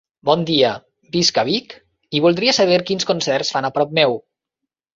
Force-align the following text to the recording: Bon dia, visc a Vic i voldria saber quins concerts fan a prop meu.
Bon 0.27 0.45
dia, 0.49 0.69
visc 1.15 1.37
a 1.41 1.43
Vic 1.49 1.75
i 2.19 2.23
voldria 2.27 2.57
saber 2.61 2.81
quins 2.89 3.09
concerts 3.13 3.55
fan 3.57 3.71
a 3.71 3.75
prop 3.79 3.97
meu. 4.03 4.21